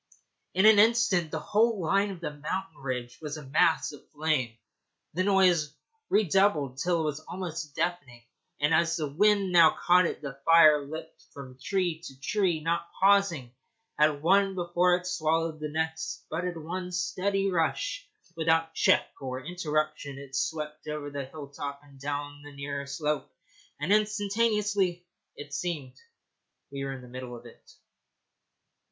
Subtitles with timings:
[0.55, 4.57] In an instant the whole line of the mountain ridge was a mass of flame,
[5.13, 5.75] the noise
[6.09, 8.23] redoubled till it was almost deafening,
[8.59, 12.89] and, as the wind now caught it, the fire leaped from tree to tree, not
[12.99, 13.51] pausing
[13.99, 19.45] at one before it swallowed the next, but in one steady rush, without check or
[19.45, 23.29] interruption, it swept over the hill top and down the nearer slope,
[23.79, 25.05] and instantaneously,
[25.37, 25.93] as it seemed,
[26.71, 27.73] we were in the middle of it.